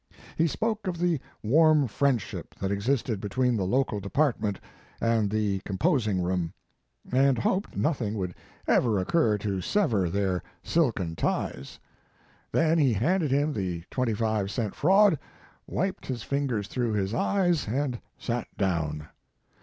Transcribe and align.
He 0.35 0.47
spoke 0.47 0.87
of 0.87 0.97
the 0.97 1.19
warm 1.43 1.87
friendship 1.87 2.55
that 2.55 2.71
existed 2.71 3.21
between 3.21 3.55
the 3.55 3.67
local 3.67 3.99
department 3.99 4.59
and 4.99 5.29
the 5.29 5.59
composing 5.63 6.23
room, 6.23 6.53
and 7.11 7.37
hoped 7.37 7.77
nothing 7.77 8.15
would 8.15 8.33
ever 8.65 8.65
His 8.65 8.65
Life 8.65 8.77
and 8.77 8.93
Work. 8.97 9.07
occur 9.09 9.37
to 9.37 9.61
sever 9.61 10.09
these 10.09 10.39
silken 10.63 11.15
ties. 11.15 11.77
Then 12.51 12.79
he 12.79 12.93
handed 12.93 13.29
him 13.29 13.53
the 13.53 13.83
twenty 13.91 14.15
five 14.15 14.49
cent 14.49 14.73
frand, 14.73 15.19
wiped 15.67 16.07
his 16.07 16.23
fingers 16.23 16.67
through 16.67 16.93
his 16.93 17.13
eyes 17.13 17.67
and 17.67 18.01
sat 18.17 18.47
down. 18.57 19.07